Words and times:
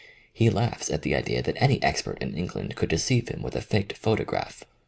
He 0.33 0.49
laughs 0.49 0.89
at 0.89 1.03
the 1.03 1.13
idea 1.13 1.43
that 1.43 1.61
any 1.61 1.79
expert 1.83 2.17
in 2.23 2.33
England 2.35 2.75
could 2.75 2.89
de 2.89 2.97
ceive 2.97 3.29
him 3.29 3.43
with 3.43 3.55
a 3.55 3.61
faked 3.61 3.95
photograph. 3.95 4.63